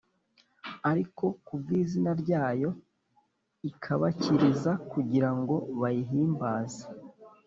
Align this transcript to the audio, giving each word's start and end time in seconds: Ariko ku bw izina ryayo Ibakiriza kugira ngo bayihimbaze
Ariko 0.89 1.23
ku 1.45 1.53
bw 1.61 1.67
izina 1.81 2.11
ryayo 2.21 2.69
Ibakiriza 3.69 4.71
kugira 4.91 5.29
ngo 5.39 5.55
bayihimbaze 5.79 6.83